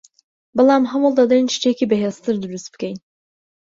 بەڵام 0.55 0.83
هەوڵدەدەین 0.91 1.45
شتێکی 1.55 1.89
بەهێزتر 1.91 2.35
دروست 2.43 2.67
بکەین 2.73 2.97